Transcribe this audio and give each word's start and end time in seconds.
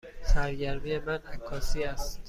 سرگرمی 0.23 0.99
من 0.99 1.17
عکاسی 1.33 1.83
است. 1.83 2.19